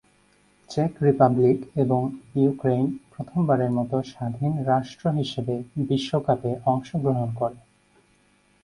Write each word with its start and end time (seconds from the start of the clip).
Check 0.69 0.91
Republic 1.03 1.59
এবং 1.75 2.01
Ukraine 2.35 2.85
প্রথমবারের 3.11 3.71
মত 3.71 3.91
স্বাধীন 4.11 4.53
রাষ্ট্র 4.65 5.05
হিসেবে 5.19 5.55
বিশ্বকাপে 5.89 6.51
অংশগ্রহণ 6.65 7.29
করে। 7.35 7.57